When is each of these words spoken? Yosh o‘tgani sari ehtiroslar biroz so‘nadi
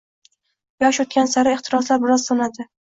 Yosh 0.85 1.01
o‘tgani 1.05 1.33
sari 1.37 1.55
ehtiroslar 1.59 2.05
biroz 2.09 2.29
so‘nadi 2.29 2.73